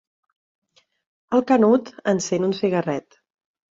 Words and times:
El 1.41 1.45
Canut 1.53 1.95
encén 2.17 2.53
un 2.53 2.61
cigarret. 2.65 3.25